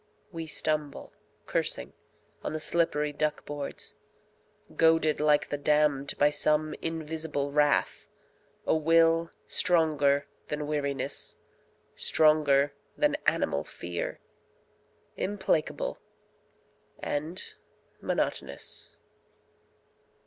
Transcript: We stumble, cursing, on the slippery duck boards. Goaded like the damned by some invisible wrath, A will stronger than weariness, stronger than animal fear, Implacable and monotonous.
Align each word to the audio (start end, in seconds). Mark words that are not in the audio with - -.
We 0.31 0.47
stumble, 0.47 1.13
cursing, 1.45 1.93
on 2.43 2.53
the 2.53 2.59
slippery 2.59 3.13
duck 3.13 3.45
boards. 3.45 3.93
Goaded 4.75 5.19
like 5.19 5.49
the 5.49 5.59
damned 5.59 6.17
by 6.17 6.31
some 6.31 6.73
invisible 6.81 7.51
wrath, 7.51 8.07
A 8.65 8.75
will 8.75 9.29
stronger 9.45 10.25
than 10.47 10.65
weariness, 10.65 11.35
stronger 11.95 12.73
than 12.97 13.15
animal 13.27 13.63
fear, 13.63 14.17
Implacable 15.17 15.99
and 16.97 17.53
monotonous. 18.01 18.97